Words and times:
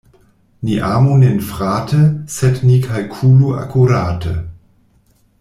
Ni 0.67 0.73
amu 0.95 1.13
nin 1.23 1.37
frate, 1.49 2.01
sed 2.37 2.55
ni 2.71 2.77
kalkulu 2.87 3.47
akurate. 3.61 4.33